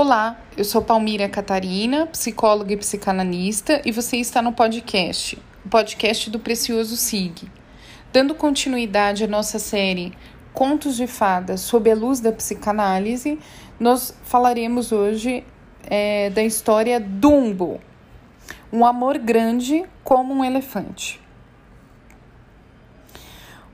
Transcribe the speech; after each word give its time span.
Olá, 0.00 0.38
eu 0.56 0.64
sou 0.64 0.80
Palmira 0.80 1.28
Catarina, 1.28 2.06
psicóloga 2.06 2.72
e 2.72 2.76
psicanalista, 2.76 3.82
e 3.84 3.90
você 3.90 4.16
está 4.18 4.40
no 4.40 4.52
podcast, 4.52 5.36
o 5.66 5.68
podcast 5.68 6.30
do 6.30 6.38
Precioso 6.38 6.96
SIG. 6.96 7.50
Dando 8.12 8.32
continuidade 8.32 9.24
à 9.24 9.26
nossa 9.26 9.58
série 9.58 10.12
Contos 10.54 10.94
de 10.94 11.08
Fadas 11.08 11.62
sob 11.62 11.90
a 11.90 11.96
luz 11.96 12.20
da 12.20 12.30
psicanálise, 12.30 13.40
nós 13.80 14.14
falaremos 14.22 14.92
hoje 14.92 15.44
é, 15.90 16.30
da 16.30 16.44
história 16.44 17.00
Dumbo, 17.00 17.80
um 18.72 18.86
amor 18.86 19.18
grande 19.18 19.84
como 20.04 20.32
um 20.32 20.44
elefante. 20.44 21.20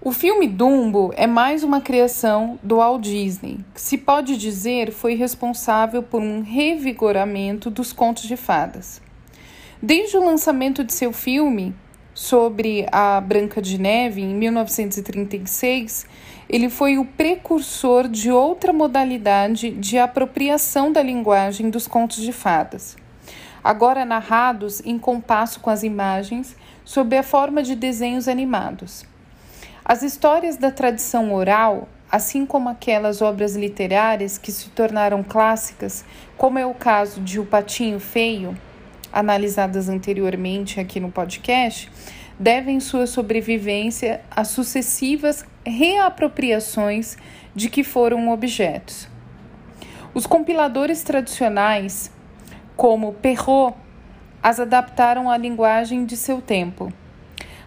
O 0.06 0.12
filme 0.12 0.46
Dumbo 0.46 1.14
é 1.16 1.26
mais 1.26 1.64
uma 1.64 1.80
criação 1.80 2.58
do 2.62 2.76
Walt 2.76 3.00
Disney, 3.00 3.60
que 3.72 3.80
se 3.80 3.96
pode 3.96 4.36
dizer 4.36 4.92
foi 4.92 5.14
responsável 5.14 6.02
por 6.02 6.20
um 6.20 6.42
revigoramento 6.42 7.70
dos 7.70 7.90
contos 7.90 8.24
de 8.24 8.36
fadas. 8.36 9.00
Desde 9.80 10.18
o 10.18 10.22
lançamento 10.22 10.84
de 10.84 10.92
seu 10.92 11.10
filme 11.10 11.74
sobre 12.12 12.86
a 12.92 13.18
Branca 13.18 13.62
de 13.62 13.80
Neve 13.80 14.20
em 14.20 14.34
1936, 14.34 16.04
ele 16.50 16.68
foi 16.68 16.98
o 16.98 17.06
precursor 17.06 18.06
de 18.06 18.30
outra 18.30 18.74
modalidade 18.74 19.70
de 19.70 19.96
apropriação 19.96 20.92
da 20.92 21.02
linguagem 21.02 21.70
dos 21.70 21.88
contos 21.88 22.18
de 22.18 22.30
fadas, 22.30 22.94
agora 23.64 24.04
narrados 24.04 24.82
em 24.84 24.98
compasso 24.98 25.60
com 25.60 25.70
as 25.70 25.82
imagens 25.82 26.54
sob 26.84 27.16
a 27.16 27.22
forma 27.22 27.62
de 27.62 27.74
desenhos 27.74 28.28
animados. 28.28 29.13
As 29.86 30.02
histórias 30.02 30.56
da 30.56 30.70
tradição 30.70 31.34
oral, 31.34 31.86
assim 32.10 32.46
como 32.46 32.70
aquelas 32.70 33.20
obras 33.20 33.54
literárias 33.54 34.38
que 34.38 34.50
se 34.50 34.70
tornaram 34.70 35.22
clássicas, 35.22 36.06
como 36.38 36.58
é 36.58 36.64
o 36.64 36.72
caso 36.72 37.20
de 37.20 37.38
O 37.38 37.44
Patinho 37.44 38.00
Feio, 38.00 38.56
analisadas 39.12 39.90
anteriormente 39.90 40.80
aqui 40.80 40.98
no 40.98 41.12
podcast, 41.12 41.92
devem 42.40 42.80
sua 42.80 43.06
sobrevivência 43.06 44.22
a 44.30 44.42
sucessivas 44.42 45.44
reapropriações 45.66 47.18
de 47.54 47.68
que 47.68 47.84
foram 47.84 48.30
objetos. 48.30 49.06
Os 50.14 50.26
compiladores 50.26 51.02
tradicionais, 51.02 52.10
como 52.74 53.12
Perrault, 53.12 53.76
as 54.42 54.58
adaptaram 54.58 55.30
à 55.30 55.36
linguagem 55.36 56.06
de 56.06 56.16
seu 56.16 56.40
tempo. 56.40 56.90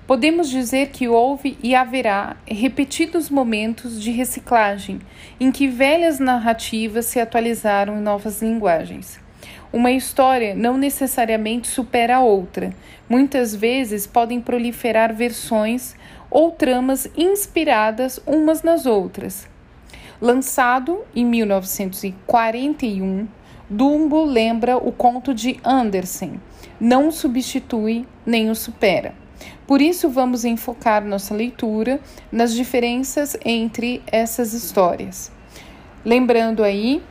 Podemos 0.08 0.50
dizer 0.50 0.88
que 0.92 1.10
houve 1.10 1.58
e 1.62 1.76
haverá 1.76 2.38
repetidos 2.48 3.30
momentos 3.30 4.02
de 4.02 4.10
reciclagem 4.10 5.02
em 5.38 5.52
que 5.52 5.68
velhas 5.68 6.18
narrativas 6.18 7.08
se 7.08 7.20
atualizaram 7.20 7.98
em 7.98 8.02
novas 8.02 8.42
linguagens. 8.42 9.20
Uma 9.72 9.92
história 9.92 10.56
não 10.56 10.76
necessariamente 10.78 11.68
supera 11.68 12.16
a 12.16 12.22
outra. 12.22 12.74
Muitas 13.10 13.54
vezes 13.54 14.08
podem 14.08 14.40
proliferar 14.40 15.14
versões 15.14 15.94
ou 16.32 16.52
tramas 16.52 17.10
inspiradas 17.18 18.18
umas 18.26 18.64
nas 18.64 18.86
outras. 18.86 19.46
Lançado 20.22 21.02
em 21.14 21.26
1941, 21.26 23.28
Dumbo 23.70 24.24
lembra 24.24 24.78
o 24.78 24.94
conto 24.94 25.34
de 25.34 25.60
Andersen, 25.66 26.40
não 26.80 27.12
substitui 27.12 28.06
nem 28.26 28.50
o 28.50 28.56
supera. 28.56 29.27
Por 29.68 29.82
isso, 29.82 30.10
vamos 30.10 30.46
enfocar 30.46 31.04
nossa 31.04 31.36
leitura 31.36 32.00
nas 32.32 32.54
diferenças 32.54 33.36
entre 33.44 34.02
essas 34.10 34.54
histórias. 34.54 35.30
Lembrando 36.06 36.64
aí 36.64 37.04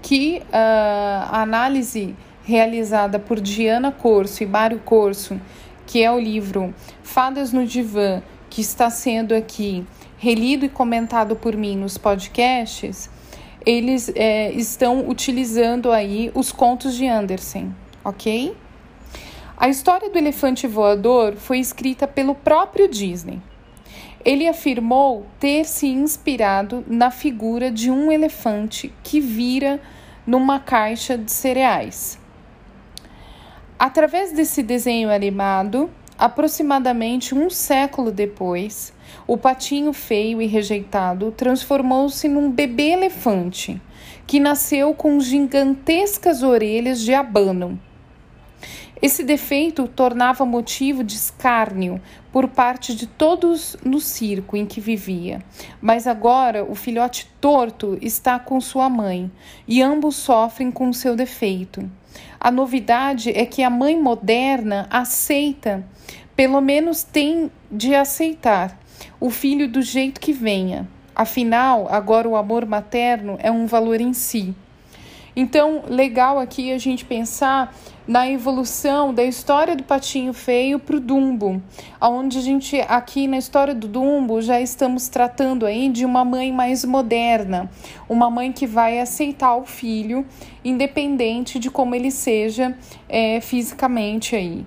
que 0.00 0.42
uh, 0.46 1.28
a 1.30 1.42
análise 1.42 2.16
realizada 2.42 3.18
por 3.18 3.38
Diana 3.38 3.92
Corso 3.92 4.42
e 4.42 4.46
Mário 4.46 4.78
Corso, 4.78 5.38
que 5.84 6.02
é 6.02 6.10
o 6.10 6.18
livro 6.18 6.74
Fadas 7.02 7.52
no 7.52 7.66
Divã, 7.66 8.22
que 8.48 8.62
está 8.62 8.88
sendo 8.88 9.34
aqui 9.34 9.84
relido 10.16 10.64
e 10.64 10.68
comentado 10.70 11.36
por 11.36 11.54
mim 11.54 11.76
nos 11.76 11.98
podcasts, 11.98 13.10
eles 13.66 14.10
é, 14.14 14.52
estão 14.52 15.08
utilizando 15.08 15.90
aí 15.90 16.30
os 16.34 16.52
contos 16.52 16.94
de 16.94 17.06
Andersen, 17.06 17.74
ok? 18.04 18.56
A 19.58 19.70
história 19.70 20.10
do 20.10 20.18
elefante 20.18 20.66
voador 20.66 21.34
foi 21.36 21.58
escrita 21.58 22.06
pelo 22.06 22.34
próprio 22.34 22.86
Disney. 22.86 23.40
Ele 24.22 24.46
afirmou 24.46 25.24
ter 25.40 25.64
se 25.64 25.86
inspirado 25.86 26.84
na 26.86 27.10
figura 27.10 27.70
de 27.70 27.90
um 27.90 28.12
elefante 28.12 28.92
que 29.02 29.18
vira 29.18 29.80
numa 30.26 30.60
caixa 30.60 31.16
de 31.16 31.32
cereais. 31.32 32.18
Através 33.78 34.30
desse 34.30 34.62
desenho 34.62 35.10
animado, 35.10 35.88
aproximadamente 36.18 37.34
um 37.34 37.48
século 37.48 38.12
depois, 38.12 38.92
o 39.26 39.38
patinho 39.38 39.94
feio 39.94 40.42
e 40.42 40.46
rejeitado 40.46 41.30
transformou-se 41.30 42.28
num 42.28 42.50
bebê 42.50 42.90
elefante 42.90 43.80
que 44.26 44.38
nasceu 44.38 44.92
com 44.92 45.18
gigantescas 45.18 46.42
orelhas 46.42 47.00
de 47.00 47.14
abano 47.14 47.80
esse 49.00 49.22
defeito 49.22 49.86
tornava 49.86 50.46
motivo 50.46 51.04
de 51.04 51.14
escárnio 51.14 52.00
por 52.32 52.48
parte 52.48 52.94
de 52.94 53.06
todos 53.06 53.76
no 53.84 54.00
circo 54.00 54.56
em 54.56 54.64
que 54.64 54.80
vivia. 54.80 55.42
Mas 55.80 56.06
agora 56.06 56.64
o 56.64 56.74
filhote 56.74 57.28
torto 57.40 57.98
está 58.00 58.38
com 58.38 58.58
sua 58.60 58.88
mãe 58.88 59.30
e 59.68 59.82
ambos 59.82 60.16
sofrem 60.16 60.70
com 60.70 60.92
seu 60.94 61.14
defeito. 61.14 61.88
A 62.40 62.50
novidade 62.50 63.30
é 63.30 63.44
que 63.44 63.62
a 63.62 63.68
mãe 63.68 64.00
moderna 64.00 64.86
aceita, 64.90 65.84
pelo 66.34 66.60
menos 66.62 67.02
tem 67.02 67.50
de 67.70 67.94
aceitar, 67.94 68.78
o 69.20 69.28
filho 69.28 69.68
do 69.68 69.82
jeito 69.82 70.20
que 70.20 70.32
venha. 70.32 70.88
Afinal, 71.14 71.86
agora 71.90 72.28
o 72.28 72.36
amor 72.36 72.64
materno 72.64 73.36
é 73.42 73.50
um 73.50 73.66
valor 73.66 74.00
em 74.00 74.12
si. 74.12 74.54
Então, 75.34 75.82
legal 75.86 76.38
aqui 76.38 76.72
a 76.72 76.78
gente 76.78 77.04
pensar 77.04 77.74
na 78.06 78.30
evolução 78.30 79.12
da 79.12 79.24
história 79.24 79.74
do 79.74 79.82
patinho 79.82 80.32
feio 80.32 80.78
para 80.78 80.96
o 80.96 81.00
Dumbo, 81.00 81.60
onde 82.00 82.38
a 82.38 82.40
gente 82.40 82.80
aqui 82.82 83.26
na 83.26 83.36
história 83.36 83.74
do 83.74 83.88
Dumbo 83.88 84.40
já 84.40 84.60
estamos 84.60 85.08
tratando 85.08 85.66
aí 85.66 85.88
de 85.88 86.04
uma 86.04 86.24
mãe 86.24 86.52
mais 86.52 86.84
moderna, 86.84 87.68
uma 88.08 88.30
mãe 88.30 88.52
que 88.52 88.66
vai 88.66 89.00
aceitar 89.00 89.56
o 89.56 89.64
filho, 89.64 90.24
independente 90.64 91.58
de 91.58 91.70
como 91.70 91.94
ele 91.94 92.10
seja 92.10 92.76
é, 93.08 93.40
fisicamente 93.40 94.36
aí. 94.36 94.64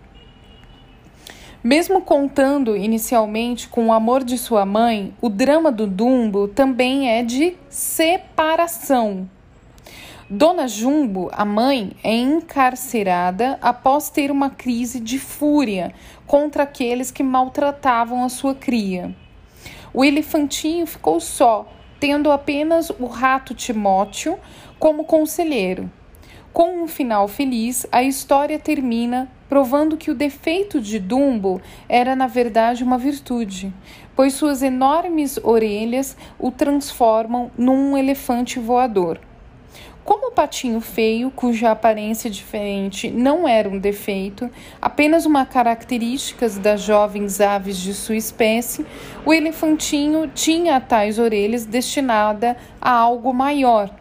Mesmo 1.63 2.01
contando 2.01 2.75
inicialmente 2.75 3.67
com 3.67 3.87
o 3.87 3.93
amor 3.93 4.23
de 4.23 4.37
sua 4.37 4.65
mãe, 4.65 5.13
o 5.21 5.29
drama 5.29 5.71
do 5.71 5.85
Dumbo 5.85 6.47
também 6.47 7.09
é 7.09 7.21
de 7.21 7.55
separação 7.69 9.29
Dona 10.31 10.67
Jumbo, 10.67 11.31
a 11.33 11.43
mãe, 11.43 11.93
é 12.03 12.13
encarcerada 12.13 13.57
após 13.63 14.11
ter 14.11 14.29
uma 14.29 14.51
crise 14.51 14.99
de 14.99 15.17
fúria 15.17 15.91
contra 16.27 16.61
aqueles 16.61 17.09
que 17.09 17.23
maltratavam 17.23 18.23
a 18.23 18.29
sua 18.29 18.53
cria. 18.53 19.11
O 19.91 20.05
elefantinho 20.05 20.85
ficou 20.85 21.19
só, 21.19 21.67
tendo 21.99 22.31
apenas 22.31 22.91
o 22.91 23.07
rato 23.07 23.55
Timóteo 23.55 24.37
como 24.77 25.03
conselheiro. 25.03 25.89
Com 26.53 26.83
um 26.83 26.87
final 26.87 27.27
feliz, 27.27 27.87
a 27.91 28.03
história 28.03 28.59
termina 28.59 29.31
provando 29.49 29.97
que 29.97 30.11
o 30.11 30.15
defeito 30.15 30.79
de 30.79 30.99
Dumbo 30.99 31.59
era 31.87 32.15
na 32.15 32.27
verdade 32.27 32.83
uma 32.83 32.99
virtude, 32.99 33.73
pois 34.15 34.35
suas 34.35 34.61
enormes 34.61 35.39
orelhas 35.41 36.15
o 36.37 36.51
transformam 36.51 37.49
num 37.57 37.97
elefante 37.97 38.59
voador. 38.59 39.19
Como 40.09 40.29
o 40.29 40.31
patinho 40.31 40.81
feio, 40.81 41.29
cuja 41.29 41.69
aparência 41.69 42.31
diferente 42.31 43.11
não 43.11 43.47
era 43.47 43.69
um 43.69 43.77
defeito, 43.77 44.49
apenas 44.81 45.23
uma 45.23 45.45
característica 45.45 46.49
das 46.49 46.81
jovens 46.81 47.39
aves 47.39 47.77
de 47.77 47.93
sua 47.93 48.15
espécie, 48.15 48.87
o 49.23 49.31
elefantinho 49.31 50.27
tinha 50.27 50.81
tais 50.81 51.19
orelhas 51.19 51.63
destinada 51.63 52.57
a 52.81 52.89
algo 52.89 53.31
maior. 53.31 53.93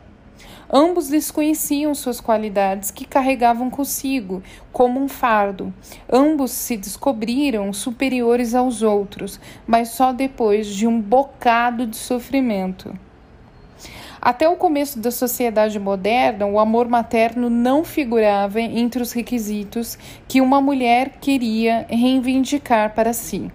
Ambos 0.73 1.09
desconheciam 1.09 1.95
suas 1.95 2.23
qualidades 2.23 2.91
que 2.91 3.05
carregavam 3.05 3.69
consigo, 3.69 4.43
como 4.73 4.99
um 4.99 5.09
fardo. 5.09 5.75
Ambos 6.11 6.53
se 6.53 6.79
descobriram 6.79 7.71
superiores 7.71 8.55
aos 8.55 8.81
outros, 8.81 9.39
mas 9.67 9.91
só 9.91 10.11
depois 10.15 10.69
de 10.69 10.87
um 10.87 10.99
bocado 10.99 11.87
de 11.87 11.99
sofrimento. 11.99 12.99
Até 14.21 14.49
o 14.49 14.57
começo 14.57 14.99
da 14.99 15.11
sociedade 15.11 15.79
moderna, 15.79 16.45
o 16.45 16.59
amor 16.59 16.89
materno 16.89 17.49
não 17.49 17.85
figurava 17.85 18.61
entre 18.61 19.01
os 19.01 19.13
requisitos 19.13 19.97
que 20.27 20.41
uma 20.41 20.61
mulher 20.61 21.19
queria 21.21 21.87
reivindicar 21.89 22.95
para 22.95 23.13
si. 23.13 23.51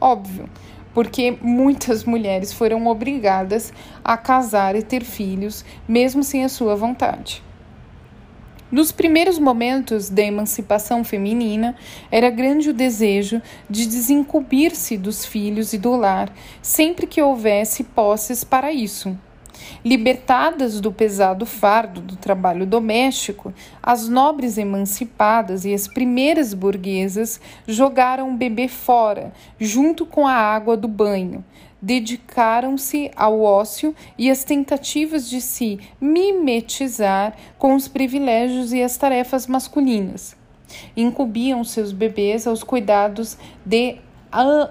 Óbvio, 0.00 0.48
porque 0.92 1.38
muitas 1.40 2.02
mulheres 2.04 2.52
foram 2.52 2.86
obrigadas 2.88 3.72
a 4.04 4.16
casar 4.16 4.74
e 4.74 4.82
ter 4.82 5.04
filhos, 5.04 5.64
mesmo 5.86 6.24
sem 6.24 6.44
a 6.44 6.48
sua 6.48 6.74
vontade. 6.74 7.42
Nos 8.70 8.90
primeiros 8.90 9.38
momentos 9.38 10.08
da 10.08 10.22
emancipação 10.22 11.04
feminina, 11.04 11.76
era 12.10 12.30
grande 12.30 12.70
o 12.70 12.74
desejo 12.74 13.40
de 13.68 13.86
desincumbir-se 13.86 14.96
dos 14.96 15.26
filhos 15.26 15.74
e 15.74 15.78
do 15.78 15.94
lar, 15.94 16.34
sempre 16.62 17.06
que 17.06 17.20
houvesse 17.20 17.84
posses 17.84 18.42
para 18.42 18.72
isso. 18.72 19.14
Libertadas 19.84 20.80
do 20.80 20.92
pesado 20.92 21.44
fardo 21.44 22.00
do 22.00 22.16
trabalho 22.16 22.64
doméstico, 22.64 23.52
as 23.82 24.08
nobres 24.08 24.58
emancipadas 24.58 25.64
e 25.64 25.74
as 25.74 25.88
primeiras 25.88 26.54
burguesas 26.54 27.40
jogaram 27.66 28.30
o 28.30 28.36
bebê 28.36 28.68
fora, 28.68 29.32
junto 29.58 30.06
com 30.06 30.26
a 30.26 30.34
água 30.34 30.76
do 30.76 30.88
banho. 30.88 31.44
Dedicaram-se 31.80 33.10
ao 33.16 33.40
ócio 33.40 33.94
e 34.16 34.30
às 34.30 34.44
tentativas 34.44 35.28
de 35.28 35.40
se 35.40 35.80
mimetizar 36.00 37.34
com 37.58 37.74
os 37.74 37.88
privilégios 37.88 38.72
e 38.72 38.80
as 38.80 38.96
tarefas 38.96 39.48
masculinas. 39.48 40.36
Incumbiam 40.96 41.64
seus 41.64 41.92
bebês 41.92 42.46
aos 42.46 42.62
cuidados 42.62 43.36
de 43.66 43.96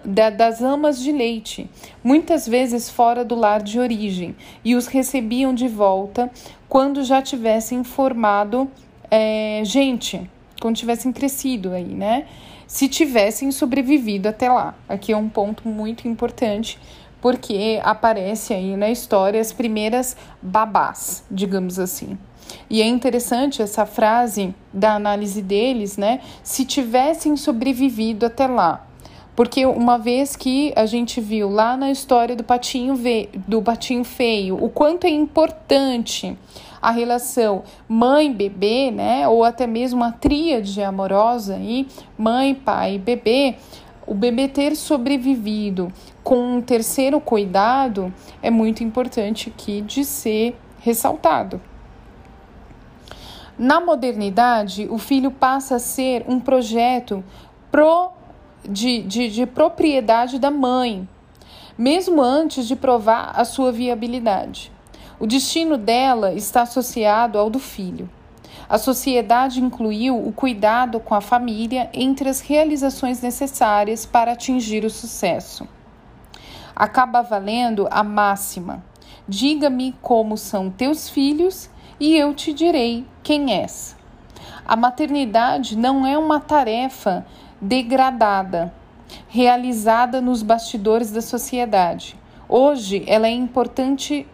das 0.04 0.62
amas 0.62 1.00
de 1.00 1.12
leite, 1.12 1.70
muitas 2.04 2.48
vezes 2.48 2.90
fora 2.90 3.24
do 3.24 3.36
lar 3.36 3.62
de 3.62 3.80
origem, 3.80 4.36
e 4.66 4.76
os 4.76 4.88
recebiam 4.88 5.54
de 5.54 5.68
volta 5.68 6.32
quando 6.68 7.04
já 7.04 7.22
tivessem 7.22 7.84
formado 7.84 8.70
é, 9.10 9.62
gente, 9.64 10.30
quando 10.60 10.78
tivessem 10.78 11.12
crescido 11.12 11.72
aí, 11.74 11.94
né? 11.94 12.26
Se 12.66 12.88
tivessem 12.88 13.52
sobrevivido 13.52 14.30
até 14.30 14.50
lá. 14.50 14.74
Aqui 14.88 15.12
é 15.12 15.18
um 15.18 15.28
ponto 15.28 15.68
muito 15.68 16.08
importante, 16.08 16.80
porque 17.20 17.80
aparece 17.84 18.54
aí 18.54 18.78
na 18.78 18.90
história 18.90 19.42
as 19.42 19.52
primeiras 19.52 20.16
babás, 20.42 21.24
digamos 21.30 21.78
assim. 21.78 22.18
E 22.70 22.82
é 22.82 22.88
interessante 22.88 23.62
essa 23.62 23.86
frase 23.86 24.56
da 24.74 24.96
análise 24.96 25.42
deles, 25.42 25.98
né? 25.98 26.22
Se 26.42 26.66
tivessem 26.66 27.36
sobrevivido 27.36 28.26
até 28.26 28.48
lá. 28.48 28.88
Porque 29.36 29.66
uma 29.66 29.98
vez 29.98 30.36
que 30.36 30.74
a 30.76 30.86
gente 30.86 31.22
viu 31.22 31.50
lá 31.50 31.78
na 31.78 31.90
história 31.90 32.36
do 32.36 32.44
patinho, 32.44 32.96
ve 32.96 33.30
do 33.48 33.62
patinho 33.62 34.04
feio, 34.04 34.62
o 34.62 34.70
quanto 34.70 35.06
é 35.06 35.10
importante 35.10 36.38
a 36.82 36.92
relação 36.92 37.64
mãe-bebê, 37.88 38.92
né, 38.92 39.28
ou 39.28 39.44
até 39.44 39.68
mesmo 39.68 40.04
a 40.04 40.12
tríade 40.12 40.82
amorosa 40.82 41.56
aí, 41.56 41.88
mãe, 42.18 42.56
pai 42.56 42.96
e 42.96 43.00
bebê, 43.00 43.56
o 44.06 44.14
bebê 44.14 44.48
ter 44.48 44.76
sobrevivido 44.76 45.92
com 46.24 46.58
um 46.58 46.62
terceiro 46.62 47.20
cuidado 47.22 48.12
é 48.42 48.50
muito 48.50 48.84
importante 48.84 49.54
aqui 49.56 49.82
de 49.82 50.04
ser 50.04 50.58
ressaltado. 50.80 51.62
Na 53.58 53.80
modernidade, 53.80 54.88
o 54.90 54.98
filho 54.98 55.30
passa 55.30 55.76
a 55.76 55.80
ser 55.80 56.26
um 56.28 56.40
projeto 56.40 57.24
pro 57.72 58.12
de, 58.68 59.02
de, 59.04 59.30
de 59.30 59.46
propriedade 59.46 60.40
da 60.40 60.52
mãe, 60.52 61.08
mesmo 61.78 62.22
antes 62.22 62.68
de 62.68 62.76
provar 62.76 63.34
a 63.36 63.44
sua 63.46 63.72
viabilidade. 63.72 64.72
O 65.20 65.28
destino 65.28 65.78
dela 65.78 66.34
está 66.34 66.64
associado 66.64 67.38
ao 67.38 67.50
do 67.50 67.60
filho. 67.60 68.10
A 68.68 68.78
sociedade 68.78 69.62
incluiu 69.62 70.18
o 70.18 70.32
cuidado 70.32 71.00
com 71.00 71.14
a 71.14 71.22
família 71.22 71.90
entre 71.94 72.30
as 72.30 72.40
realizações 72.40 73.22
necessárias 73.22 74.06
para 74.06 74.32
atingir 74.32 74.86
o 74.86 74.90
sucesso. 74.90 75.68
Acaba 76.76 77.22
valendo 77.22 77.88
a 77.92 78.04
máxima: 78.04 78.84
diga-me 79.28 79.94
como 80.02 80.38
são 80.38 80.70
teus 80.70 81.10
filhos 81.10 81.70
e 82.00 82.16
eu 82.16 82.34
te 82.34 82.54
direi 82.54 83.06
quem 83.22 83.54
és. 83.54 83.96
A 84.66 84.76
maternidade 84.76 85.78
não 85.78 86.06
é 86.06 86.18
uma 86.18 86.40
tarefa 86.40 87.26
degradada, 87.62 88.74
realizada 89.28 90.20
nos 90.20 90.42
bastidores 90.42 91.12
da 91.12 91.22
sociedade. 91.22 92.18
Hoje, 92.50 93.04
ela 93.08 93.28
é 93.28 93.32
importante 93.32 94.28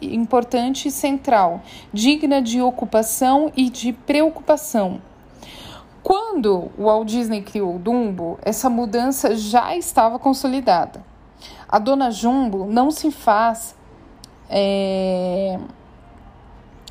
importante 0.00 0.88
e 0.88 0.90
central, 0.90 1.60
digna 1.92 2.40
de 2.40 2.62
ocupação 2.62 3.52
e 3.54 3.68
de 3.68 3.92
preocupação. 3.92 5.02
Quando 6.02 6.70
o 6.78 6.84
Walt 6.84 7.08
Disney 7.08 7.42
criou 7.42 7.76
o 7.76 7.78
Dumbo, 7.78 8.38
essa 8.42 8.70
mudança 8.70 9.36
já 9.36 9.76
estava 9.76 10.18
consolidada. 10.18 11.04
A 11.68 11.78
dona 11.78 12.10
Jumbo 12.10 12.64
não 12.64 12.90
se 12.90 13.10
faz 13.10 13.76
é, 14.48 15.58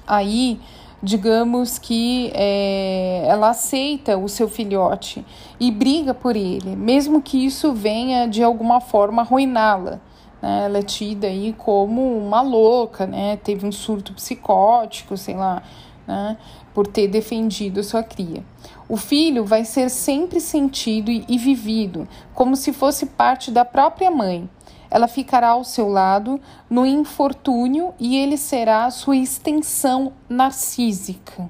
aí 0.07 0.61
digamos 1.01 1.79
que 1.79 2.31
é, 2.33 3.25
ela 3.27 3.49
aceita 3.49 4.17
o 4.17 4.27
seu 4.27 4.49
filhote 4.49 5.25
e 5.59 5.71
briga 5.71 6.13
por 6.13 6.35
ele, 6.35 6.75
mesmo 6.75 7.21
que 7.21 7.45
isso 7.45 7.73
venha 7.73 8.27
de 8.27 8.43
alguma 8.43 8.81
forma 8.81 9.21
arruiná-la. 9.21 9.99
Né? 10.41 10.65
Ela 10.65 10.79
é 10.79 10.83
tida 10.83 11.27
aí 11.27 11.53
como 11.57 12.17
uma 12.17 12.41
louca, 12.41 13.07
né? 13.07 13.37
teve 13.37 13.65
um 13.65 13.71
surto 13.71 14.13
psicótico, 14.13 15.15
sei 15.15 15.35
lá, 15.35 15.63
né? 16.05 16.37
por 16.73 16.85
ter 16.85 17.07
defendido 17.07 17.83
sua 17.83 18.03
cria. 18.03 18.43
O 18.87 18.97
filho 18.97 19.45
vai 19.45 19.63
ser 19.63 19.89
sempre 19.89 20.39
sentido 20.39 21.11
e 21.11 21.37
vivido 21.37 22.07
como 22.33 22.55
se 22.55 22.73
fosse 22.73 23.05
parte 23.05 23.51
da 23.51 23.63
própria 23.63 24.11
mãe 24.11 24.49
ela 24.89 25.07
ficará 25.07 25.49
ao 25.49 25.63
seu 25.63 25.87
lado 25.87 26.39
no 26.69 26.85
infortúnio 26.85 27.93
e 27.99 28.17
ele 28.17 28.37
será 28.37 28.89
sua 28.89 29.15
extensão 29.15 30.13
narcísica. 30.27 31.49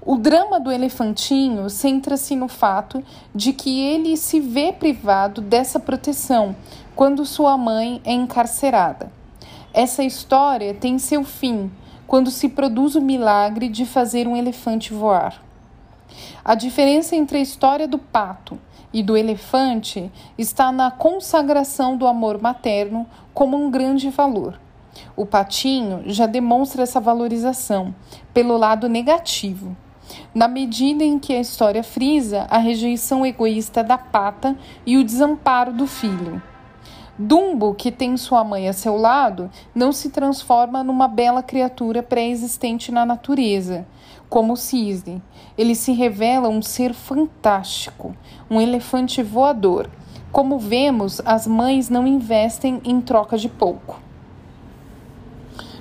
O 0.00 0.16
drama 0.16 0.60
do 0.60 0.70
elefantinho 0.70 1.68
centra-se 1.68 2.36
no 2.36 2.46
fato 2.46 3.02
de 3.34 3.52
que 3.52 3.80
ele 3.80 4.16
se 4.16 4.38
vê 4.38 4.72
privado 4.72 5.40
dessa 5.40 5.80
proteção 5.80 6.54
quando 6.94 7.26
sua 7.26 7.58
mãe 7.58 8.00
é 8.04 8.12
encarcerada. 8.12 9.10
Essa 9.74 10.04
história 10.04 10.72
tem 10.72 10.98
seu 10.98 11.24
fim 11.24 11.70
quando 12.06 12.30
se 12.30 12.48
produz 12.48 12.94
o 12.94 13.00
milagre 13.00 13.68
de 13.68 13.84
fazer 13.84 14.28
um 14.28 14.36
elefante 14.36 14.94
voar. 14.94 15.45
A 16.44 16.54
diferença 16.54 17.16
entre 17.16 17.38
a 17.38 17.40
história 17.40 17.86
do 17.88 17.98
pato 17.98 18.58
e 18.92 19.02
do 19.02 19.16
elefante 19.16 20.10
está 20.38 20.72
na 20.72 20.90
consagração 20.90 21.96
do 21.96 22.06
amor 22.06 22.40
materno 22.40 23.06
como 23.34 23.56
um 23.56 23.70
grande 23.70 24.08
valor. 24.10 24.58
O 25.14 25.26
patinho 25.26 26.02
já 26.06 26.26
demonstra 26.26 26.82
essa 26.82 27.00
valorização 27.00 27.94
pelo 28.32 28.56
lado 28.56 28.88
negativo, 28.88 29.76
na 30.34 30.48
medida 30.48 31.04
em 31.04 31.18
que 31.18 31.34
a 31.34 31.40
história 31.40 31.82
frisa 31.82 32.46
a 32.48 32.58
rejeição 32.58 33.26
egoísta 33.26 33.82
da 33.82 33.98
pata 33.98 34.56
e 34.86 34.96
o 34.96 35.04
desamparo 35.04 35.72
do 35.72 35.86
filho. 35.86 36.42
Dumbo, 37.18 37.74
que 37.74 37.90
tem 37.90 38.14
sua 38.18 38.44
mãe 38.44 38.68
a 38.68 38.74
seu 38.74 38.94
lado, 38.96 39.50
não 39.74 39.90
se 39.90 40.10
transforma 40.10 40.84
numa 40.84 41.08
bela 41.08 41.42
criatura 41.42 42.02
pré-existente 42.02 42.92
na 42.92 43.06
natureza, 43.06 43.86
como 44.28 44.52
o 44.54 44.56
cisne. 44.56 45.22
Ele 45.56 45.74
se 45.74 45.92
revela 45.92 46.48
um 46.48 46.60
ser 46.60 46.94
fantástico, 46.94 48.14
um 48.50 48.60
elefante 48.60 49.22
voador. 49.22 49.90
Como 50.32 50.58
vemos, 50.58 51.20
as 51.24 51.46
mães 51.46 51.88
não 51.88 52.06
investem 52.06 52.80
em 52.84 53.00
troca 53.00 53.38
de 53.38 53.48
pouco. 53.48 54.00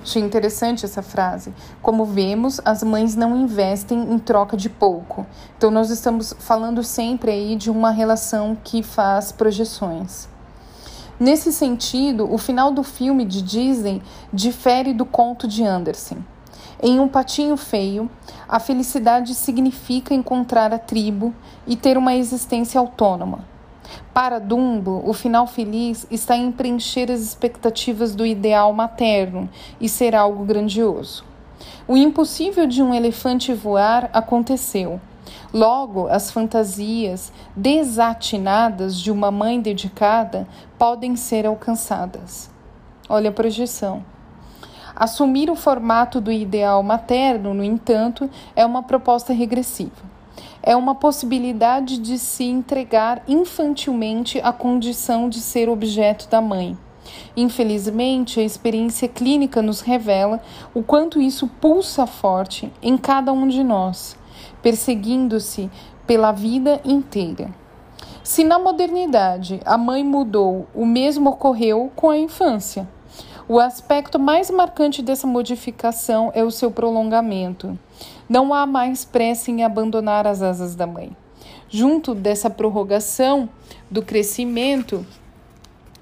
Achei 0.06 0.22
interessante 0.22 0.86
essa 0.86 1.02
frase. 1.02 1.52
Como 1.82 2.06
vemos, 2.06 2.62
as 2.64 2.84
mães 2.84 3.16
não 3.16 3.36
investem 3.36 4.00
em 4.14 4.20
troca 4.20 4.56
de 4.56 4.70
pouco. 4.70 5.26
Então, 5.58 5.72
nós 5.72 5.90
estamos 5.90 6.32
falando 6.38 6.84
sempre 6.84 7.32
aí 7.32 7.56
de 7.56 7.72
uma 7.72 7.90
relação 7.90 8.56
que 8.64 8.84
faz 8.84 9.32
projeções. 9.32 10.30
Nesse 11.20 11.52
sentido, 11.52 12.32
o 12.32 12.38
final 12.38 12.72
do 12.72 12.84
filme 12.84 13.26
de 13.26 13.42
Disney 13.42 14.00
difere 14.32 14.94
do 14.94 15.06
conto 15.06 15.48
de 15.48 15.64
Anderson. 15.64 16.18
Em 16.88 17.00
um 17.00 17.08
patinho 17.08 17.58
feio, 17.58 18.08
a 18.48 18.60
felicidade 18.60 19.34
significa 19.34 20.14
encontrar 20.14 20.72
a 20.72 20.78
tribo 20.78 21.34
e 21.66 21.76
ter 21.76 21.98
uma 21.98 22.14
existência 22.14 22.80
autônoma. 22.80 23.44
Para 24.14 24.38
Dumbo, 24.38 25.02
o 25.04 25.12
final 25.12 25.48
feliz 25.48 26.06
está 26.12 26.38
em 26.38 26.52
preencher 26.52 27.12
as 27.12 27.22
expectativas 27.22 28.14
do 28.14 28.24
ideal 28.24 28.72
materno 28.72 29.50
e 29.82 29.90
ser 29.90 30.14
algo 30.14 30.46
grandioso. 30.46 31.26
O 31.88 31.98
impossível 31.98 32.68
de 32.68 32.84
um 32.84 32.94
elefante 32.94 33.52
voar 33.52 34.08
aconteceu. 34.14 35.02
Logo, 35.52 36.08
as 36.08 36.30
fantasias 36.30 37.34
desatinadas 37.56 39.00
de 39.02 39.10
uma 39.10 39.32
mãe 39.32 39.60
dedicada 39.60 40.48
podem 40.78 41.16
ser 41.16 41.48
alcançadas. 41.48 42.48
Olha 43.10 43.32
a 43.32 43.34
projeção. 43.34 44.04
Assumir 44.96 45.50
o 45.50 45.56
formato 45.56 46.22
do 46.22 46.32
ideal 46.32 46.82
materno, 46.82 47.54
no 47.54 47.64
entanto, 47.64 48.30
é 48.56 48.66
uma 48.66 48.82
proposta 48.82 49.34
regressiva. 49.34 50.16
é 50.66 50.76
uma 50.76 50.96
possibilidade 50.96 52.00
de 52.00 52.18
se 52.18 52.44
entregar 52.44 53.22
infantilmente 53.28 54.40
à 54.44 54.52
condição 54.52 55.30
de 55.30 55.40
ser 55.40 55.70
objeto 55.70 56.28
da 56.28 56.42
mãe. 56.42 56.76
Infelizmente, 57.38 58.40
a 58.40 58.44
experiência 58.44 59.08
clínica 59.08 59.62
nos 59.62 59.82
revela 59.82 60.42
o 60.74 60.82
quanto 60.82 61.22
isso 61.22 61.48
pulsa 61.48 62.08
forte 62.08 62.74
em 62.82 62.98
cada 62.98 63.32
um 63.32 63.48
de 63.48 63.64
nós, 63.64 64.18
perseguindo-se 64.64 65.70
pela 66.08 66.32
vida 66.32 66.82
inteira. 66.84 67.54
Se 68.24 68.44
na 68.44 68.58
modernidade 68.58 69.60
a 69.64 69.78
mãe 69.78 70.04
mudou, 70.04 70.66
o 70.74 70.84
mesmo 70.84 71.30
ocorreu 71.30 71.92
com 71.96 72.10
a 72.10 72.18
infância. 72.18 72.90
O 73.48 73.60
aspecto 73.60 74.18
mais 74.18 74.50
marcante 74.50 75.04
dessa 75.04 75.28
modificação 75.28 76.32
é 76.34 76.44
o 76.44 76.50
seu 76.50 76.72
prolongamento. 76.72 77.78
Não 78.28 78.52
há 78.52 78.66
mais 78.66 79.06
pressa 79.06 79.52
em 79.52 79.64
abandonar 79.64 80.26
as 80.26 80.42
asas 80.42 80.74
da 80.74 80.88
mãe. 80.88 81.16
Junto 81.70 82.16
dessa 82.16 82.50
prorrogação 82.50 83.48
do 83.90 84.02
crescimento, 84.02 85.06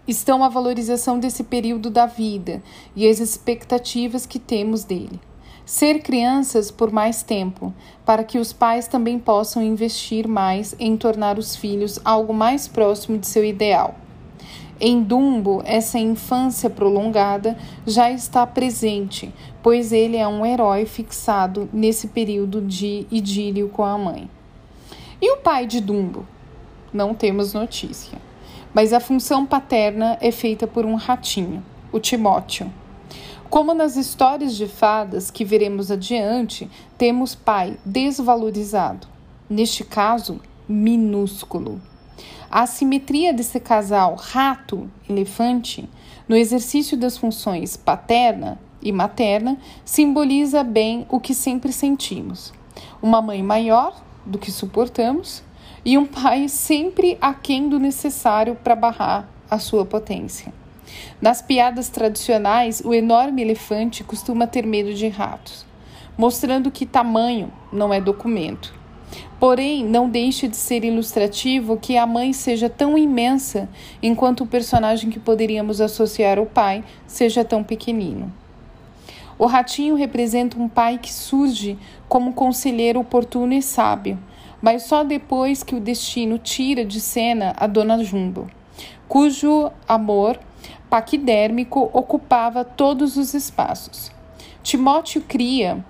estão 0.08 0.42
a 0.42 0.48
valorização 0.48 1.20
desse 1.20 1.44
período 1.44 1.90
da 1.90 2.06
vida 2.06 2.64
e 2.96 3.06
as 3.06 3.20
expectativas 3.20 4.26
que 4.26 4.40
temos 4.40 4.86
dele. 4.86 5.20
Ser 5.66 6.00
crianças 6.00 6.72
por 6.72 6.94
mais 6.94 7.24
tempo, 7.24 7.74
para 8.06 8.24
que 8.24 8.40
os 8.40 8.54
pais 8.54 8.88
também 8.88 9.20
possam 9.20 9.62
investir 9.62 10.30
mais 10.30 10.74
em 10.80 10.96
tornar 10.96 11.38
os 11.38 11.58
filhos 11.58 12.00
algo 12.06 12.34
mais 12.34 12.70
próximo 12.70 13.18
de 13.18 13.28
seu 13.28 13.44
ideal. 13.44 13.96
Em 14.86 15.02
Dumbo, 15.02 15.62
essa 15.64 15.98
infância 15.98 16.70
prolongada 16.70 17.58
já 17.88 18.12
está 18.12 18.46
presente, 18.46 19.34
pois 19.62 19.94
ele 19.94 20.18
é 20.18 20.28
um 20.28 20.46
herói 20.46 20.86
fixado 20.86 21.70
nesse 21.72 22.10
período 22.10 22.60
de 22.60 23.08
idílio 23.10 23.70
com 23.70 23.86
a 23.86 23.98
mãe. 23.98 24.30
E 25.22 25.32
o 25.32 25.38
pai 25.38 25.66
de 25.66 25.80
Dumbo? 25.80 26.28
Não 26.92 27.14
temos 27.14 27.54
notícia. 27.54 28.18
Mas 28.74 28.92
a 28.92 29.00
função 29.00 29.46
paterna 29.46 30.18
é 30.20 30.32
feita 30.32 30.68
por 30.68 30.86
um 30.86 30.96
ratinho, 30.96 31.64
o 31.90 31.98
Timóteo. 31.98 32.70
Como 33.50 33.74
nas 33.74 33.96
histórias 33.96 34.54
de 34.54 34.68
fadas 34.68 35.32
que 35.32 35.46
veremos 35.46 35.92
adiante, 35.92 36.70
temos 36.98 37.34
pai 37.34 37.78
desvalorizado, 37.86 39.08
neste 39.50 39.86
caso, 39.86 40.42
minúsculo. 40.68 41.80
A 42.54 42.62
assimetria 42.62 43.34
desse 43.34 43.60
casal 43.60 44.14
rato-elefante 44.14 45.90
no 46.30 46.36
exercício 46.36 46.96
das 46.96 47.18
funções 47.18 47.76
paterna 47.76 48.60
e 48.80 48.92
materna 48.92 49.58
simboliza 49.84 50.64
bem 50.64 51.08
o 51.10 51.20
que 51.20 51.34
sempre 51.34 51.74
sentimos. 51.74 52.54
Uma 53.02 53.24
mãe 53.24 53.42
maior 53.42 54.00
do 54.24 54.38
que 54.38 54.52
suportamos 54.52 55.42
e 55.84 55.98
um 55.98 56.06
pai 56.06 56.48
sempre 56.48 57.18
aquém 57.20 57.68
do 57.68 57.80
necessário 57.80 58.54
para 58.54 58.76
barrar 58.76 59.28
a 59.50 59.58
sua 59.58 59.84
potência. 59.84 60.54
Nas 61.20 61.42
piadas 61.42 61.90
tradicionais, 61.90 62.84
o 62.86 62.94
enorme 62.94 63.42
elefante 63.42 64.04
costuma 64.04 64.46
ter 64.46 64.64
medo 64.64 64.94
de 64.94 65.08
ratos, 65.08 65.66
mostrando 66.16 66.70
que 66.70 66.86
tamanho 66.86 67.52
não 67.72 67.92
é 67.92 68.00
documento. 68.00 68.83
Porém, 69.44 69.84
não 69.84 70.10
deixa 70.10 70.48
de 70.48 70.56
ser 70.56 70.86
ilustrativo 70.86 71.76
que 71.76 71.98
a 71.98 72.08
mãe 72.08 72.32
seja 72.32 72.70
tão 72.70 72.98
imensa, 72.98 73.68
enquanto 74.02 74.46
o 74.46 74.48
personagem 74.48 75.10
que 75.10 75.20
poderíamos 75.20 75.82
associar 75.82 76.40
ao 76.40 76.46
pai 76.46 76.82
seja 77.06 77.44
tão 77.44 77.62
pequenino. 77.62 78.32
O 79.38 79.46
ratinho 79.46 79.96
representa 79.96 80.58
um 80.58 80.70
pai 80.70 80.98
que 80.98 81.12
surge 81.12 81.78
como 82.08 82.32
conselheiro 82.32 83.02
oportuno 83.02 83.52
e 83.52 83.62
sábio, 83.62 84.18
mas 84.62 84.84
só 84.84 85.04
depois 85.04 85.62
que 85.62 85.76
o 85.76 85.82
destino 85.82 86.38
tira 86.38 86.86
de 86.86 87.02
cena 87.02 87.54
a 87.58 87.68
dona 87.68 88.02
Jumbo, 88.02 88.48
cujo 89.10 89.70
amor 89.86 90.40
paquidérmico 90.90 91.90
ocupava 91.92 92.64
todos 92.64 93.18
os 93.18 93.34
espaços. 93.34 94.10
Timóteo 94.64 95.22
cria 95.28 95.84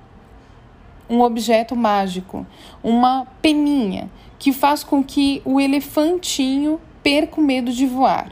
um 1.09 1.21
objeto 1.21 1.75
mágico, 1.75 2.45
uma 2.83 3.25
peninha, 3.41 4.09
que 4.39 4.51
faz 4.51 4.83
com 4.83 5.03
que 5.03 5.41
o 5.45 5.59
elefantinho 5.59 6.79
perca 7.01 7.39
o 7.39 7.43
medo 7.43 7.71
de 7.71 7.85
voar. 7.85 8.31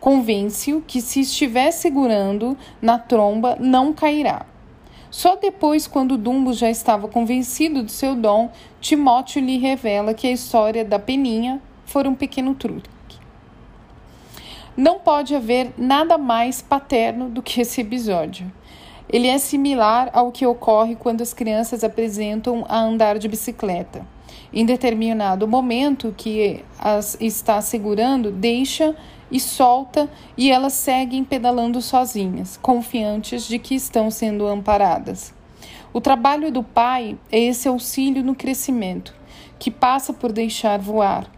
Convence-o 0.00 0.82
que, 0.86 1.00
se 1.00 1.20
estiver 1.20 1.70
segurando 1.70 2.56
na 2.80 2.98
tromba, 2.98 3.56
não 3.58 3.92
cairá. 3.92 4.46
Só 5.10 5.36
depois, 5.36 5.86
quando 5.86 6.18
Dumbo 6.18 6.52
já 6.52 6.68
estava 6.68 7.08
convencido 7.08 7.82
do 7.82 7.90
seu 7.90 8.14
dom, 8.14 8.50
Timóteo 8.80 9.40
lhe 9.40 9.58
revela 9.58 10.14
que 10.14 10.26
a 10.26 10.32
história 10.32 10.84
da 10.84 10.98
peninha 10.98 11.60
foi 11.84 12.06
um 12.06 12.14
pequeno 12.14 12.54
truque. 12.54 12.90
Não 14.76 14.98
pode 14.98 15.34
haver 15.34 15.72
nada 15.78 16.18
mais 16.18 16.60
paterno 16.60 17.30
do 17.30 17.42
que 17.42 17.62
esse 17.62 17.80
episódio. 17.80 18.52
Ele 19.08 19.28
é 19.28 19.38
similar 19.38 20.10
ao 20.12 20.32
que 20.32 20.44
ocorre 20.44 20.96
quando 20.96 21.22
as 21.22 21.32
crianças 21.32 21.84
apresentam 21.84 22.64
a 22.68 22.80
andar 22.80 23.18
de 23.18 23.28
bicicleta. 23.28 24.06
Em 24.52 24.64
determinado 24.64 25.46
momento 25.46 26.14
que 26.16 26.64
as 26.78 27.16
está 27.20 27.60
segurando, 27.60 28.30
deixa 28.30 28.96
e 29.30 29.38
solta 29.38 30.08
e 30.36 30.50
elas 30.50 30.72
seguem 30.72 31.24
pedalando 31.24 31.80
sozinhas, 31.80 32.56
confiantes 32.56 33.46
de 33.46 33.58
que 33.58 33.74
estão 33.74 34.10
sendo 34.10 34.46
amparadas. 34.46 35.34
O 35.92 36.00
trabalho 36.00 36.50
do 36.50 36.62
pai 36.62 37.16
é 37.30 37.38
esse 37.38 37.68
auxílio 37.68 38.22
no 38.22 38.34
crescimento, 38.34 39.14
que 39.58 39.70
passa 39.70 40.12
por 40.12 40.32
deixar 40.32 40.78
voar, 40.78 41.30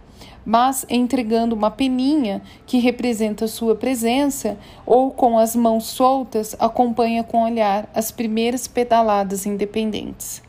mas 0.49 0.87
entregando 0.89 1.55
uma 1.55 1.71
peninha 1.71 2.41
que 2.65 2.79
representa 2.79 3.47
sua 3.47 3.77
presença, 3.77 4.57
ou 4.87 5.11
com 5.11 5.39
as 5.39 5.55
mãos 5.55 5.85
soltas, 5.85 6.57
acompanha 6.59 7.23
com 7.23 7.45
olhar 7.45 7.87
as 7.95 8.11
primeiras 8.11 8.67
pedaladas 8.67 9.45
independentes. 9.45 10.43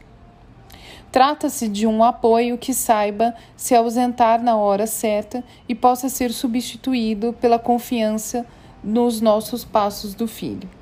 Trata-se 1.11 1.67
de 1.67 1.85
um 1.85 2.01
apoio 2.01 2.57
que 2.57 2.73
saiba 2.73 3.35
se 3.57 3.75
ausentar 3.75 4.41
na 4.41 4.55
hora 4.55 4.87
certa 4.87 5.43
e 5.67 5.75
possa 5.75 6.07
ser 6.07 6.31
substituído 6.31 7.33
pela 7.33 7.59
confiança 7.59 8.45
nos 8.81 9.19
nossos 9.19 9.65
passos 9.65 10.13
do 10.13 10.29
filho. 10.29 10.78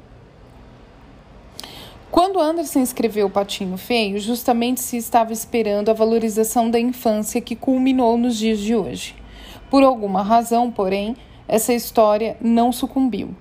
Quando 2.10 2.40
Anderson 2.40 2.80
escreveu 2.80 3.30
Patinho 3.30 3.76
Feio, 3.78 4.18
justamente 4.18 4.80
se 4.80 4.96
estava 4.96 5.34
esperando 5.34 5.90
a 5.90 5.94
valorização 5.94 6.72
da 6.72 6.80
infância 6.80 7.42
que 7.42 7.54
culminou 7.54 8.18
nos 8.18 8.38
dias 8.38 8.60
de 8.60 8.74
hoje. 8.74 9.14
Por 9.70 9.84
alguma 9.84 10.24
razão, 10.24 10.72
porém, 10.72 11.18
essa 11.50 11.74
história 11.74 12.38
não 12.40 12.72
sucumbiu. 12.72 13.36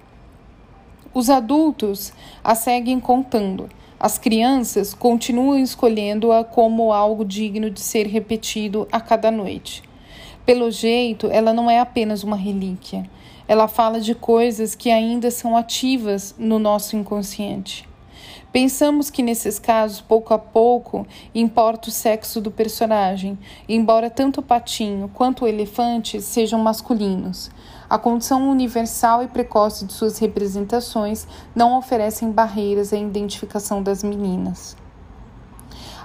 Os 1.15 1.31
adultos 1.31 2.13
a 2.43 2.57
seguem 2.57 2.99
contando. 2.99 3.69
As 4.01 4.19
crianças 4.19 4.93
continuam 4.93 5.61
escolhendo-a 5.61 6.43
como 6.43 6.93
algo 6.93 7.25
digno 7.25 7.71
de 7.71 7.81
ser 7.81 8.09
repetido 8.09 8.89
a 8.91 9.01
cada 9.01 9.31
noite. 9.31 9.85
Pelo 10.45 10.73
jeito, 10.73 11.29
ela 11.31 11.53
não 11.53 11.71
é 11.71 11.79
apenas 11.79 12.25
uma 12.25 12.37
relíquia. 12.37 13.09
Ela 13.47 13.69
fala 13.69 14.01
de 14.01 14.15
coisas 14.15 14.75
que 14.75 14.91
ainda 14.91 15.31
são 15.31 15.57
ativas 15.57 16.35
no 16.37 16.59
nosso 16.59 16.97
inconsciente. 16.97 17.86
Pensamos 18.57 19.11
que 19.11 19.23
nesses 19.23 19.59
casos, 19.59 20.01
pouco 20.01 20.33
a 20.33 20.39
pouco, 20.39 21.07
importa 21.35 21.91
o 21.91 21.93
sexo 21.93 22.41
do 22.41 22.51
personagem, 22.51 23.39
embora 23.69 24.09
tanto 24.09 24.41
o 24.41 24.43
patinho 24.43 25.11
quanto 25.13 25.45
o 25.45 25.47
elefante 25.47 26.23
sejam 26.23 26.59
masculinos. 26.59 27.51
A 27.87 27.99
condição 27.99 28.49
universal 28.49 29.23
e 29.23 29.29
precoce 29.29 29.85
de 29.85 29.93
suas 29.93 30.17
representações 30.17 31.29
não 31.55 31.77
oferecem 31.77 32.31
barreiras 32.31 32.95
à 32.95 32.97
identificação 32.97 33.83
das 33.83 34.03
meninas. 34.03 34.75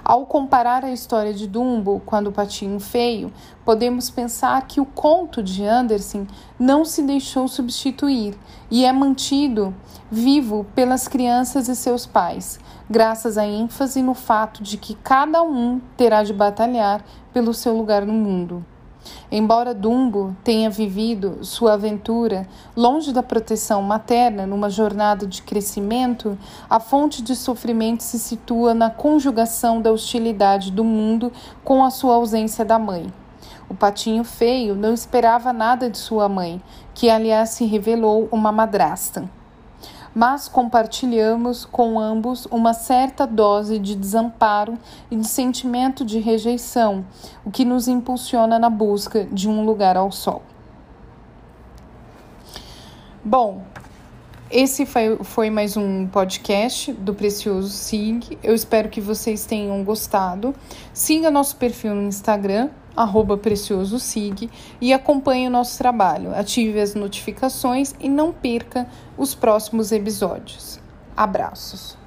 Ao 0.04 0.26
comparar 0.26 0.84
a 0.84 0.90
história 0.90 1.32
de 1.32 1.46
Dumbo 1.46 2.02
com 2.04 2.16
a 2.16 2.20
do 2.20 2.32
Patinho 2.32 2.80
Feio, 2.80 3.32
podemos 3.64 4.10
pensar 4.10 4.66
que 4.66 4.80
o 4.80 4.84
conto 4.84 5.40
de 5.40 5.64
Anderson 5.64 6.26
não 6.58 6.84
se 6.84 7.02
deixou 7.02 7.46
substituir 7.46 8.36
e 8.68 8.84
é 8.84 8.92
mantido 8.92 9.72
vivo 10.10 10.66
pelas 10.74 11.06
crianças 11.06 11.68
e 11.68 11.76
seus 11.76 12.04
pais, 12.04 12.58
graças 12.90 13.38
à 13.38 13.46
ênfase 13.46 14.02
no 14.02 14.12
fato 14.12 14.60
de 14.60 14.76
que 14.76 14.94
cada 14.96 15.40
um 15.44 15.80
terá 15.96 16.24
de 16.24 16.32
batalhar 16.32 17.04
pelo 17.32 17.54
seu 17.54 17.76
lugar 17.76 18.04
no 18.04 18.12
mundo. 18.12 18.66
Embora 19.30 19.74
Dumbo 19.74 20.36
tenha 20.44 20.68
vivido 20.68 21.38
sua 21.42 21.74
aventura 21.74 22.46
longe 22.76 23.12
da 23.12 23.22
proteção 23.22 23.82
materna 23.82 24.46
numa 24.46 24.68
jornada 24.68 25.26
de 25.26 25.42
crescimento, 25.42 26.38
a 26.68 26.78
fonte 26.78 27.22
de 27.22 27.34
sofrimento 27.34 28.02
se 28.02 28.18
situa 28.18 28.74
na 28.74 28.90
conjugação 28.90 29.80
da 29.80 29.90
hostilidade 29.90 30.70
do 30.70 30.84
mundo 30.84 31.32
com 31.64 31.84
a 31.84 31.90
sua 31.90 32.14
ausência 32.14 32.64
da 32.64 32.78
mãe. 32.78 33.12
O 33.68 33.74
patinho 33.74 34.22
feio 34.22 34.74
não 34.74 34.92
esperava 34.92 35.52
nada 35.52 35.88
de 35.88 35.96
sua 35.96 36.28
mãe, 36.28 36.62
que 36.94 37.08
aliás 37.08 37.50
se 37.50 37.64
revelou 37.64 38.28
uma 38.30 38.52
madrasta. 38.52 39.28
Mas 40.14 40.48
compartilhamos 40.48 41.64
com 41.64 41.98
ambos 41.98 42.46
uma 42.50 42.74
certa 42.74 43.26
dose 43.26 43.78
de 43.78 43.94
desamparo 43.94 44.78
e 45.10 45.16
de 45.16 45.26
sentimento 45.26 46.04
de 46.04 46.18
rejeição, 46.18 47.04
o 47.44 47.50
que 47.50 47.64
nos 47.64 47.88
impulsiona 47.88 48.58
na 48.58 48.70
busca 48.70 49.24
de 49.24 49.48
um 49.48 49.64
lugar 49.64 49.96
ao 49.96 50.10
sol. 50.12 50.42
Bom, 53.24 53.62
esse 54.50 54.84
foi, 54.84 55.16
foi 55.22 55.48
mais 55.48 55.78
um 55.78 56.06
podcast 56.06 56.92
do 56.92 57.14
Precioso 57.14 57.70
SIG. 57.70 58.36
Eu 58.42 58.54
espero 58.54 58.90
que 58.90 59.00
vocês 59.00 59.46
tenham 59.46 59.82
gostado. 59.82 60.54
Siga 60.92 61.30
nosso 61.30 61.56
perfil 61.56 61.94
no 61.94 62.02
Instagram, 62.02 62.68
arroba 62.96 63.36
Precioso 63.36 63.98
SIG, 63.98 64.50
e 64.80 64.92
acompanhe 64.92 65.46
o 65.46 65.50
nosso 65.50 65.78
trabalho. 65.78 66.34
Ative 66.34 66.80
as 66.80 66.94
notificações 66.94 67.94
e 68.00 68.08
não 68.08 68.32
perca 68.32 68.86
os 69.16 69.34
próximos 69.34 69.92
episódios. 69.92 70.80
Abraços! 71.16 72.01